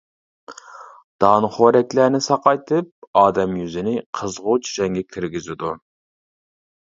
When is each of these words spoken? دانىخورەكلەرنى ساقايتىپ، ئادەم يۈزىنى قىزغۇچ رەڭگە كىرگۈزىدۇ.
دانىخورەكلەرنى 1.23 2.21
ساقايتىپ، 2.27 2.89
ئادەم 3.21 3.53
يۈزىنى 3.61 3.93
قىزغۇچ 4.21 4.71
رەڭگە 4.79 5.05
كىرگۈزىدۇ. 5.17 5.75